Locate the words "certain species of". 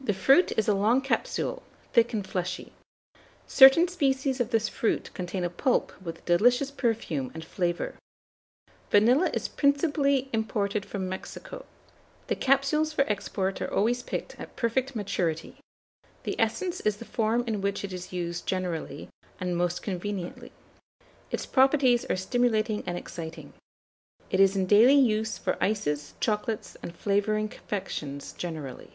3.48-4.50